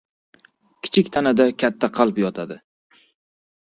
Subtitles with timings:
[0.87, 2.63] •Kichik tanada katta qalb yotadi.